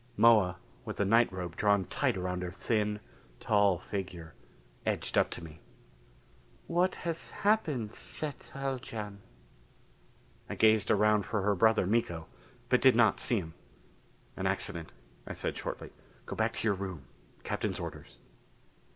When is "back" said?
16.35-16.53